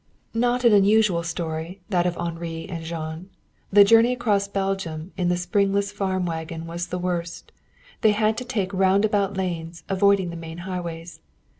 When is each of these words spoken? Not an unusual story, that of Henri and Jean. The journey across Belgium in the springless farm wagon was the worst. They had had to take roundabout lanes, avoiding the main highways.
Not 0.33 0.63
an 0.63 0.73
unusual 0.73 1.21
story, 1.21 1.79
that 1.89 2.07
of 2.07 2.17
Henri 2.17 2.65
and 2.67 2.83
Jean. 2.83 3.29
The 3.71 3.83
journey 3.83 4.13
across 4.13 4.47
Belgium 4.47 5.11
in 5.15 5.29
the 5.29 5.37
springless 5.37 5.91
farm 5.91 6.25
wagon 6.25 6.65
was 6.65 6.87
the 6.87 6.97
worst. 6.97 7.51
They 8.01 8.13
had 8.13 8.25
had 8.29 8.37
to 8.39 8.45
take 8.45 8.73
roundabout 8.73 9.37
lanes, 9.37 9.83
avoiding 9.89 10.31
the 10.31 10.35
main 10.37 10.57
highways. 10.65 11.19